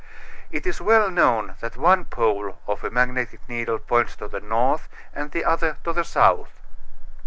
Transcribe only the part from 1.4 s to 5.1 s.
that one pole of a magnetic needle points to the north